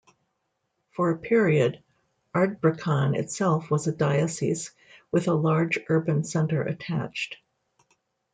[0.95, 1.83] For a period,
[2.33, 4.71] Ardbraccan itself was a diocese,
[5.11, 7.37] with a large urban centre attached.